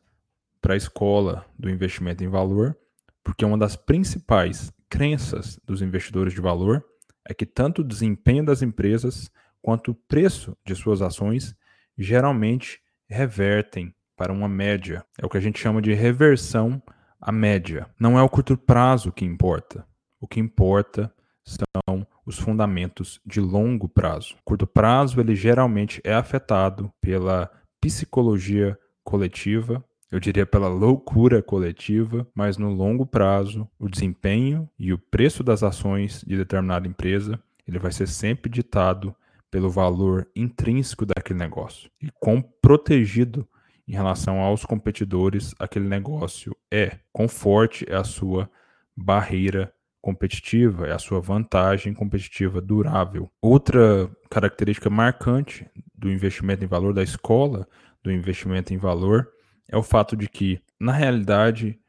[0.62, 2.78] para a escola do investimento em valor,
[3.24, 6.84] porque uma das principais crenças dos investidores de valor
[7.28, 9.30] é que tanto o desempenho das empresas
[9.68, 11.54] quanto o preço de suas ações
[11.98, 15.06] geralmente revertem para uma média.
[15.22, 16.82] É o que a gente chama de reversão
[17.20, 17.86] à média.
[18.00, 19.86] Não é o curto prazo que importa.
[20.22, 24.36] O que importa são os fundamentos de longo prazo.
[24.40, 27.52] O curto prazo ele geralmente é afetado pela
[27.82, 34.98] psicologia coletiva, eu diria pela loucura coletiva, mas no longo prazo, o desempenho e o
[34.98, 39.14] preço das ações de determinada empresa, ele vai ser sempre ditado
[39.58, 43.48] pelo valor intrínseco daquele negócio e quão protegido
[43.88, 48.48] em relação aos competidores aquele negócio é, quão forte é a sua
[48.96, 53.32] barreira competitiva, é a sua vantagem competitiva durável.
[53.42, 57.68] Outra característica marcante do investimento em valor, da escola
[58.04, 59.28] do investimento em valor,
[59.68, 61.80] é o fato de que, na realidade,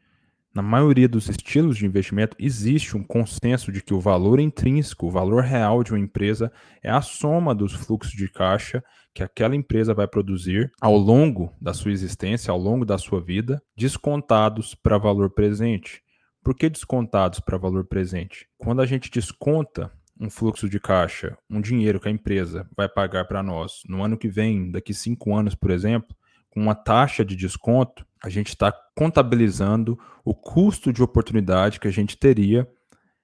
[0.59, 5.11] na maioria dos estilos de investimento, existe um consenso de que o valor intrínseco, o
[5.11, 6.51] valor real de uma empresa,
[6.83, 8.83] é a soma dos fluxos de caixa
[9.15, 13.63] que aquela empresa vai produzir ao longo da sua existência, ao longo da sua vida,
[13.77, 16.03] descontados para valor presente.
[16.43, 18.49] Por que descontados para valor presente?
[18.59, 23.27] Quando a gente desconta um fluxo de caixa, um dinheiro que a empresa vai pagar
[23.27, 26.17] para nós no ano que vem, daqui cinco anos, por exemplo,
[26.51, 31.93] com uma taxa de desconto, a gente está contabilizando o custo de oportunidade que a
[31.93, 32.69] gente teria,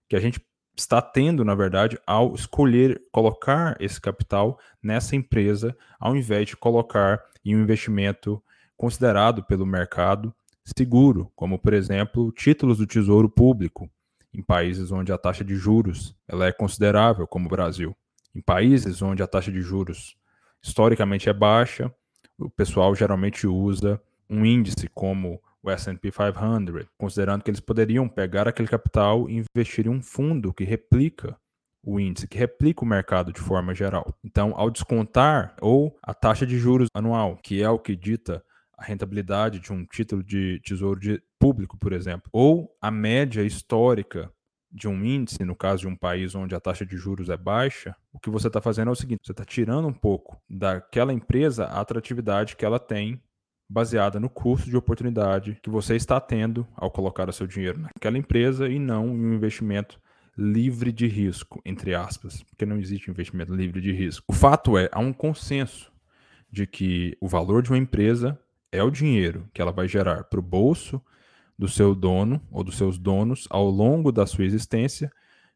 [0.08, 0.40] que a gente
[0.76, 7.22] está tendo, na verdade, ao escolher colocar esse capital nessa empresa, ao invés de colocar
[7.44, 8.42] em um investimento
[8.76, 10.34] considerado pelo mercado
[10.76, 13.88] seguro, como por exemplo títulos do Tesouro Público,
[14.32, 17.96] em países onde a taxa de juros ela é considerável, como o Brasil.
[18.34, 20.16] Em países onde a taxa de juros
[20.60, 21.94] historicamente é baixa,
[22.38, 28.46] o pessoal geralmente usa um índice como o S&P 500, considerando que eles poderiam pegar
[28.46, 31.36] aquele capital e investir em um fundo que replica
[31.82, 34.06] o índice, que replica o mercado de forma geral.
[34.22, 38.44] Então, ao descontar ou a taxa de juros anual, que é o que dita
[38.76, 44.30] a rentabilidade de um título de tesouro de público, por exemplo, ou a média histórica
[44.74, 47.94] de um índice, no caso de um país onde a taxa de juros é baixa,
[48.12, 51.66] o que você está fazendo é o seguinte: você está tirando um pouco daquela empresa
[51.66, 53.22] a atratividade que ela tem
[53.70, 58.18] baseada no custo de oportunidade que você está tendo ao colocar o seu dinheiro naquela
[58.18, 59.98] empresa e não em um investimento
[60.36, 64.24] livre de risco, entre aspas, porque não existe investimento livre de risco.
[64.28, 65.92] O fato é, há um consenso
[66.50, 68.38] de que o valor de uma empresa
[68.72, 71.00] é o dinheiro que ela vai gerar para o bolso
[71.58, 75.10] do seu dono ou dos seus donos ao longo da sua existência,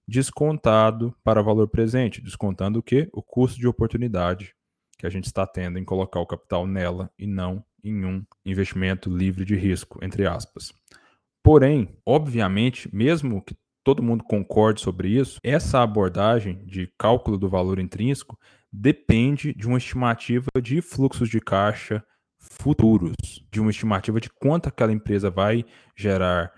[0.06, 3.08] descontado para valor presente, descontando o que?
[3.12, 4.54] O custo de oportunidade
[4.98, 9.08] que a gente está tendo em colocar o capital nela e não em um investimento
[9.08, 10.72] livre de risco, entre aspas.
[11.42, 17.78] Porém, obviamente, mesmo que todo mundo concorde sobre isso, essa abordagem de cálculo do valor
[17.78, 18.38] intrínseco
[18.72, 22.04] depende de uma estimativa de fluxos de caixa
[22.60, 23.14] futuros,
[23.50, 25.64] de uma estimativa de quanto aquela empresa vai
[25.96, 26.52] gerar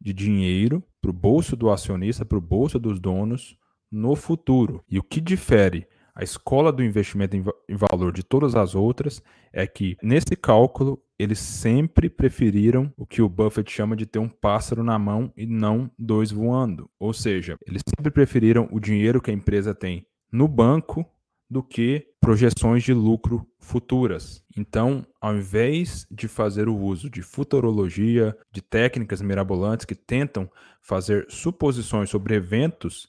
[0.00, 3.56] de dinheiro para o bolso do acionista, para o bolso dos donos
[3.90, 4.84] no futuro.
[4.88, 9.66] E o que difere a escola do investimento em, valor de todas as outras é
[9.66, 14.82] que, nesse cálculo, eles sempre preferiram o que o Buffett chama de ter um pássaro
[14.82, 16.90] na mão e não dois voando.
[16.98, 21.04] Ou seja, eles sempre preferiram o dinheiro que a empresa tem no banco
[21.48, 24.42] do que projeções de lucro futuras.
[24.56, 30.50] Então, ao invés de fazer o uso de futurologia, de técnicas mirabolantes que tentam
[30.82, 33.08] fazer suposições sobre eventos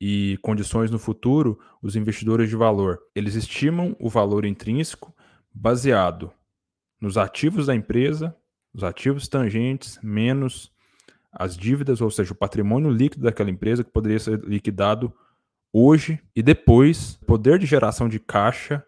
[0.00, 5.14] e condições no futuro, os investidores de valor, eles estimam o valor intrínseco
[5.52, 6.32] baseado
[7.00, 8.34] nos ativos da empresa,
[8.72, 10.72] os ativos tangentes menos
[11.32, 15.12] as dívidas, ou seja, o patrimônio líquido daquela empresa que poderia ser liquidado
[15.72, 18.84] hoje e depois, poder de geração de caixa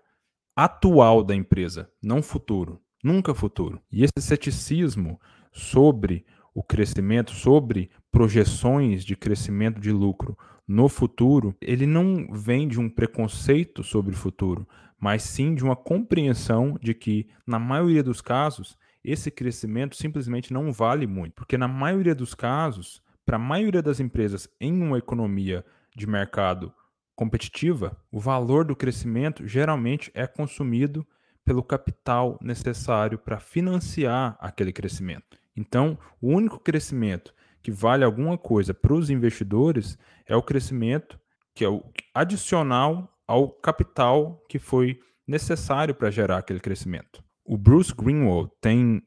[0.54, 3.80] atual da empresa, não futuro, nunca futuro.
[3.90, 5.20] E esse ceticismo
[5.52, 12.78] sobre o crescimento, sobre projeções de crescimento de lucro no futuro, ele não vem de
[12.78, 14.66] um preconceito sobre o futuro,
[14.98, 20.72] mas sim de uma compreensão de que, na maioria dos casos, esse crescimento simplesmente não
[20.72, 21.34] vale muito.
[21.34, 26.72] Porque, na maioria dos casos, para a maioria das empresas em uma economia de mercado
[27.14, 31.06] competitiva, o valor do crescimento geralmente é consumido
[31.44, 35.38] pelo capital necessário para financiar aquele crescimento.
[35.56, 41.18] Então, o único crescimento que vale alguma coisa para os investidores é o crescimento
[41.54, 47.22] que é o adicional ao capital que foi necessário para gerar aquele crescimento.
[47.44, 49.02] O Bruce Greenwald tem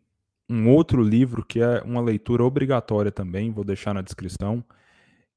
[0.50, 4.63] um outro livro que é uma leitura obrigatória também, vou deixar na descrição,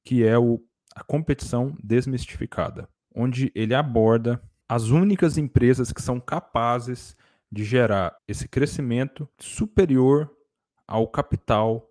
[0.03, 0.59] que é o
[0.95, 7.15] a competição desmistificada, onde ele aborda as únicas empresas que são capazes
[7.51, 10.31] de gerar esse crescimento superior
[10.87, 11.87] ao capital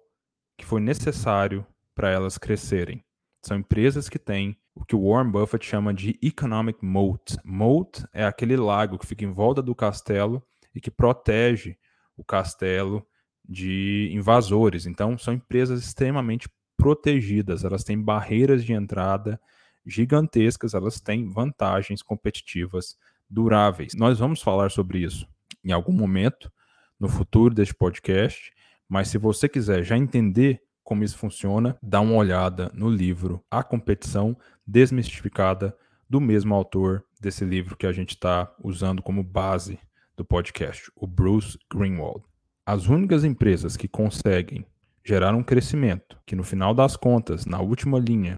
[0.56, 3.04] que foi necessário para elas crescerem.
[3.42, 7.36] São empresas que têm o que o Warren Buffett chama de economic moat.
[7.44, 10.42] Moat é aquele lago que fica em volta do castelo
[10.74, 11.76] e que protege
[12.16, 13.06] o castelo
[13.46, 14.86] de invasores.
[14.86, 16.48] Então, são empresas extremamente
[16.80, 19.38] protegidas, elas têm barreiras de entrada
[19.84, 22.96] gigantescas, elas têm vantagens competitivas
[23.28, 23.94] duráveis.
[23.94, 25.28] Nós vamos falar sobre isso
[25.62, 26.50] em algum momento
[26.98, 28.50] no futuro deste podcast,
[28.88, 33.62] mas se você quiser já entender como isso funciona, dá uma olhada no livro A
[33.62, 35.76] Competição Desmistificada,
[36.08, 39.78] do mesmo autor desse livro que a gente está usando como base
[40.16, 42.24] do podcast, o Bruce Greenwald.
[42.66, 44.66] As únicas empresas que conseguem
[45.04, 48.36] gerar um crescimento que, no final das contas, na última linha,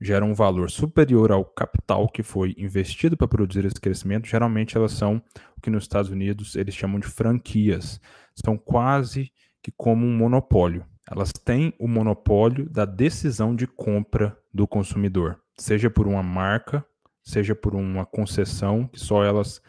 [0.00, 4.92] gera um valor superior ao capital que foi investido para produzir esse crescimento, geralmente elas
[4.92, 5.20] são
[5.56, 8.00] o que nos Estados Unidos eles chamam de franquias.
[8.34, 9.32] São quase
[9.62, 10.86] que como um monopólio.
[11.10, 16.84] Elas têm o monopólio da decisão de compra do consumidor, seja por uma marca,
[17.22, 19.60] seja por uma concessão, que só elas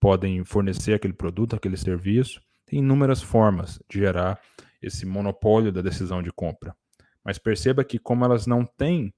[0.00, 2.40] podem fornecer aquele produto, aquele serviço.
[2.66, 4.40] Tem inúmeras formas de gerar
[4.86, 6.74] esse monopólio da decisão de compra.
[7.24, 9.12] Mas perceba que, como elas não têm,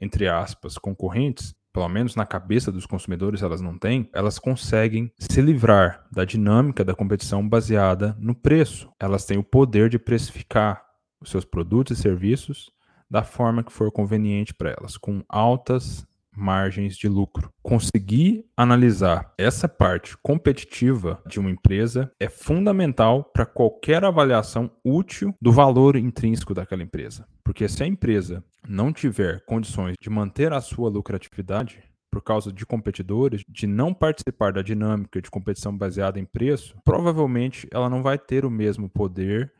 [0.00, 5.40] entre aspas, concorrentes, pelo menos na cabeça dos consumidores elas não têm, elas conseguem se
[5.40, 8.90] livrar da dinâmica da competição baseada no preço.
[9.00, 10.84] Elas têm o poder de precificar
[11.20, 12.70] os seus produtos e serviços
[13.10, 17.52] da forma que for conveniente para elas, com altas margens de lucro.
[17.62, 25.52] Conseguir analisar essa parte competitiva de uma empresa é fundamental para qualquer avaliação útil do
[25.52, 27.26] valor intrínseco daquela empresa.
[27.44, 32.66] Porque se a empresa não tiver condições de manter a sua lucratividade, por causa de
[32.66, 38.18] competidores, de não participar da dinâmica de competição baseada em preço, provavelmente ela não vai
[38.18, 39.50] ter o mesmo poder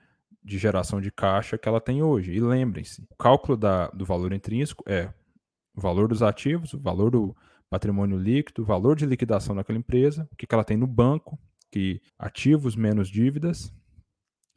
[0.45, 2.33] de geração de caixa que ela tem hoje.
[2.33, 5.09] E lembrem-se, o cálculo da, do valor intrínseco é
[5.75, 7.37] o valor dos ativos, o valor do
[7.71, 11.39] patrimônio líquido, o valor de liquidação daquela empresa, o que, ela tem no banco,
[11.71, 13.73] que ativos menos dívidas,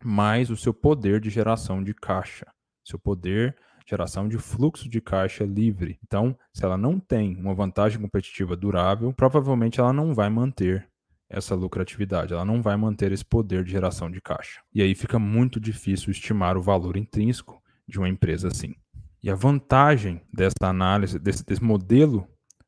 [0.04, 2.46] mais o seu poder de geração de caixa,
[2.84, 5.98] seu poder de geração de fluxo de caixa livre.
[6.04, 10.88] Então, se ela não tem uma vantagem competitiva durável, provavelmente ela não vai manter
[11.30, 14.62] essa lucratividade, ela não vai manter esse poder de geração de caixa.
[14.74, 18.76] E aí fica muito difícil estimar o valor intrínseco de uma empresa assim.
[19.26, 22.28] E a vantagem dessa análise, desse, desse modelo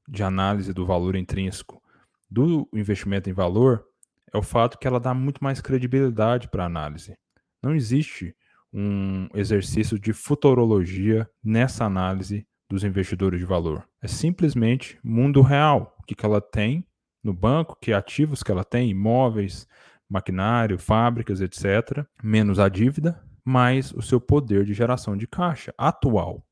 [0.10, 1.80] de análise do valor intrínseco
[2.28, 3.86] do investimento em valor
[4.34, 7.16] é o fato que ela dá muito mais credibilidade para a análise.
[7.62, 8.36] Não existe
[8.74, 13.88] um exercício de futurologia nessa análise dos investidores de valor.
[14.02, 15.96] É simplesmente mundo real.
[16.00, 16.84] O que, que ela tem
[17.24, 19.68] no banco, que ativos que ela tem, imóveis,
[20.10, 26.47] maquinário, fábricas, etc., menos a dívida, mais o seu poder de geração de caixa atual.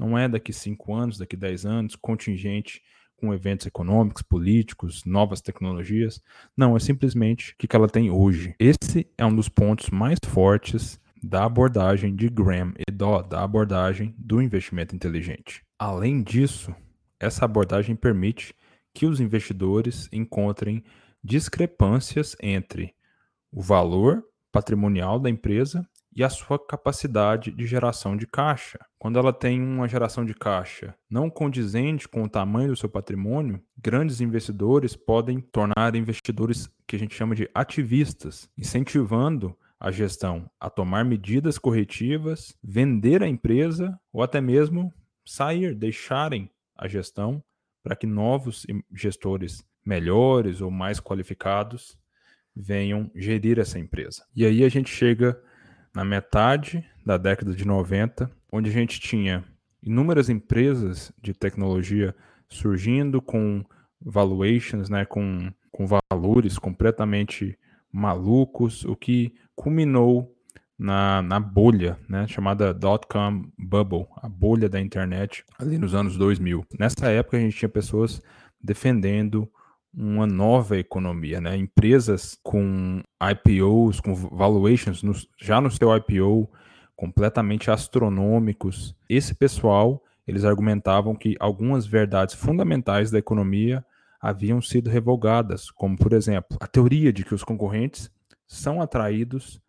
[0.00, 2.80] Não é daqui 5 anos, daqui 10 anos, contingente
[3.18, 6.22] com eventos econômicos, políticos, novas tecnologias.
[6.56, 8.54] Não, é simplesmente o que ela tem hoje.
[8.58, 14.14] Esse é um dos pontos mais fortes da abordagem de Graham e Dodd, da abordagem
[14.16, 15.62] do investimento inteligente.
[15.78, 16.74] Além disso,
[17.20, 18.54] essa abordagem permite
[18.94, 20.82] que os investidores encontrem
[21.22, 22.94] discrepâncias entre
[23.52, 28.78] o valor patrimonial da empresa e a sua capacidade de geração de caixa.
[28.98, 33.62] Quando ela tem uma geração de caixa não condizente com o tamanho do seu patrimônio,
[33.76, 40.68] grandes investidores podem tornar investidores que a gente chama de ativistas, incentivando a gestão a
[40.68, 44.92] tomar medidas corretivas, vender a empresa ou até mesmo
[45.24, 47.42] sair, deixarem a gestão
[47.82, 51.98] para que novos gestores melhores ou mais qualificados
[52.54, 54.24] venham gerir essa empresa.
[54.34, 55.40] E aí a gente chega
[55.94, 59.44] na metade da década de 90, onde a gente tinha
[59.82, 62.14] inúmeras empresas de tecnologia
[62.48, 63.64] surgindo com
[64.00, 67.58] valuations, né, com, com valores completamente
[67.92, 70.34] malucos, o que culminou
[70.78, 76.64] na, na bolha, né, chamada dot-com bubble, a bolha da internet, ali nos anos 2000.
[76.78, 78.22] Nessa época a gente tinha pessoas
[78.62, 79.50] defendendo
[79.92, 81.56] uma nova economia, né?
[81.56, 86.48] Empresas com IPOs, com valuations no, já no seu IPO
[86.94, 88.94] completamente astronômicos.
[89.08, 93.84] Esse pessoal, eles argumentavam que algumas verdades fundamentais da economia
[94.20, 98.10] haviam sido revogadas, como por exemplo, a teoria de que os concorrentes
[98.46, 99.60] são atraídos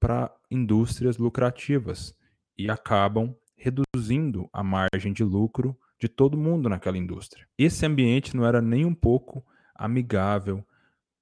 [0.00, 2.14] para indústrias lucrativas
[2.56, 7.46] e acabam reduzindo a margem de lucro de todo mundo naquela indústria.
[7.58, 9.44] Esse ambiente não era nem um pouco
[9.78, 10.64] amigável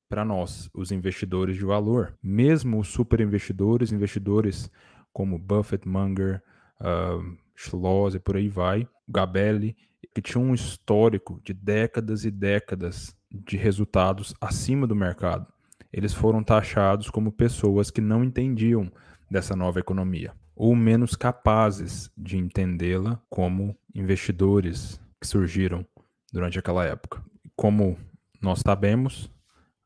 [0.09, 2.17] para nós, os investidores de valor.
[2.23, 4.71] Mesmo os super investidores, investidores
[5.13, 6.43] como Buffett, Munger,
[6.81, 9.77] uh, Schloss e por aí vai, Gabelli,
[10.15, 15.47] que tinham um histórico de décadas e décadas de resultados acima do mercado.
[15.93, 18.91] Eles foram taxados como pessoas que não entendiam
[19.31, 25.87] dessa nova economia, ou menos capazes de entendê-la como investidores que surgiram
[26.33, 27.23] durante aquela época.
[27.57, 27.97] Como
[28.41, 29.31] nós sabemos,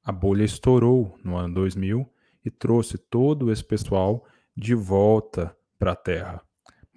[0.05, 2.09] a bolha estourou no ano 2000
[2.45, 4.25] e trouxe todo esse pessoal
[4.57, 6.43] de volta para a Terra,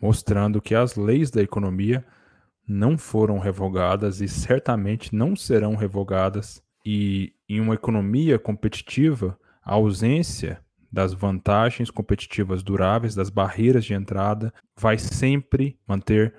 [0.02, 2.06] mostrando que as leis da economia
[2.68, 6.64] não foram revogadas e certamente não serão revogadas.
[6.86, 14.54] E em uma economia competitiva, a ausência das vantagens competitivas duráveis, das barreiras de entrada,
[14.78, 16.36] vai sempre manter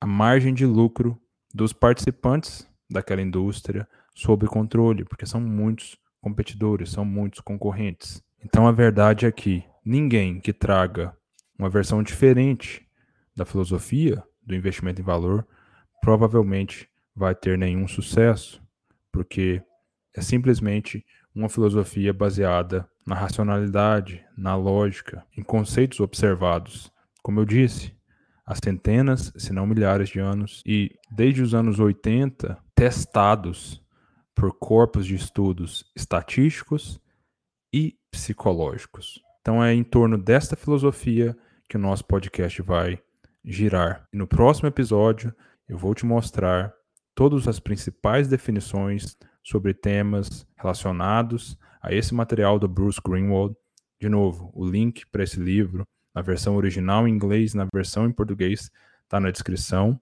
[0.00, 1.20] a margem de lucro
[1.54, 3.86] dos participantes daquela indústria,
[4.18, 8.20] sob controle, porque são muitos competidores, são muitos concorrentes.
[8.44, 11.16] Então a verdade é que ninguém que traga
[11.56, 12.84] uma versão diferente
[13.36, 15.46] da filosofia do investimento em valor
[16.02, 18.60] provavelmente vai ter nenhum sucesso,
[19.12, 19.62] porque
[20.12, 26.92] é simplesmente uma filosofia baseada na racionalidade, na lógica, em conceitos observados.
[27.22, 27.94] Como eu disse,
[28.44, 33.80] há centenas, se não milhares de anos, e desde os anos 80, testados
[34.38, 37.00] por corpos de estudos estatísticos
[37.74, 39.20] e psicológicos.
[39.40, 41.36] Então é em torno desta filosofia
[41.68, 43.02] que o nosso podcast vai
[43.44, 44.06] girar.
[44.12, 45.34] E no próximo episódio
[45.68, 46.72] eu vou te mostrar
[47.16, 53.56] todas as principais definições sobre temas relacionados a esse material do Bruce Greenwald.
[54.00, 55.84] De novo, o link para esse livro,
[56.14, 58.70] na versão original em inglês, na versão em português,
[59.02, 60.00] está na descrição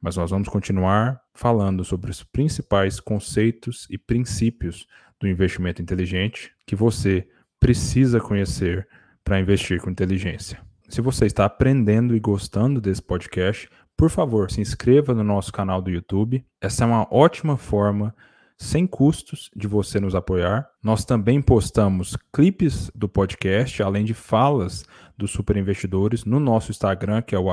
[0.00, 4.86] mas nós vamos continuar falando sobre os principais conceitos e princípios
[5.20, 7.26] do investimento inteligente que você
[7.58, 8.86] precisa conhecer
[9.24, 10.60] para investir com inteligência.
[10.88, 15.80] Se você está aprendendo e gostando desse podcast, por favor, se inscreva no nosso canal
[15.80, 16.44] do YouTube.
[16.60, 18.14] Essa é uma ótima forma,
[18.56, 20.68] sem custos, de você nos apoiar.
[20.82, 24.84] Nós também postamos clipes do podcast, além de falas
[25.16, 27.48] dos super investidores, no nosso Instagram, que é o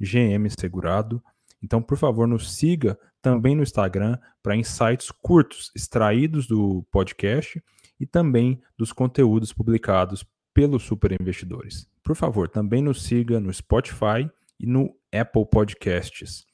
[0.00, 1.22] gmsegurado.
[1.62, 7.62] Então, por favor, nos siga também no Instagram para insights curtos extraídos do podcast
[7.98, 11.88] e também dos conteúdos publicados pelos super investidores.
[12.02, 16.46] Por favor, também nos siga no Spotify e no Apple Podcasts.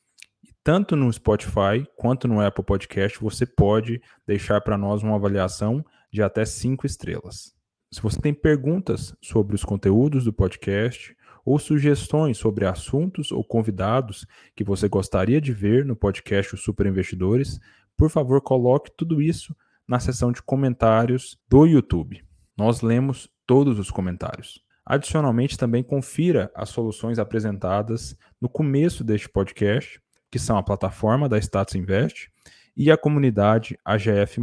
[0.43, 5.85] E tanto no Spotify quanto no Apple Podcast você pode deixar para nós uma avaliação
[6.13, 7.55] de até cinco estrelas.
[7.93, 14.27] Se você tem perguntas sobre os conteúdos do podcast ou sugestões sobre assuntos ou convidados
[14.57, 17.61] que você gostaria de ver no podcast Super Investidores,
[17.97, 19.55] por favor, coloque tudo isso
[19.87, 22.25] na seção de comentários do YouTube.
[22.57, 24.63] Nós lemos todos os comentários.
[24.87, 31.39] Adicionalmente, também confira as soluções apresentadas no começo deste podcast, que são a plataforma da
[31.39, 32.31] Status Invest,
[32.77, 34.41] e a comunidade AGF.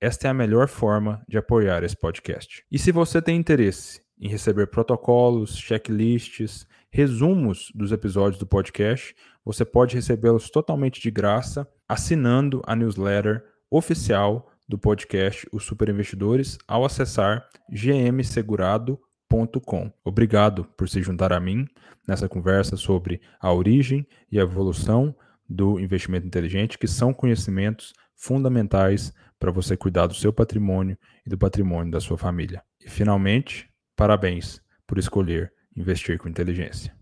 [0.00, 2.64] Esta é a melhor forma de apoiar esse podcast.
[2.70, 9.14] E se você tem interesse em receber protocolos, checklists, resumos dos episódios do podcast,
[9.44, 16.58] você pode recebê-los totalmente de graça assinando a newsletter oficial do podcast Os Super Investidores
[16.66, 19.92] ao acessar gmsegurado.com.
[20.04, 21.66] Obrigado por se juntar a mim
[22.06, 25.12] nessa conversa sobre a origem e a evolução
[25.48, 31.38] do investimento inteligente, que são conhecimentos fundamentais para você cuidar do seu patrimônio e do
[31.38, 32.62] patrimônio da sua família.
[32.84, 33.67] E finalmente,
[33.98, 36.94] parabéns por escolher investir com inteligência.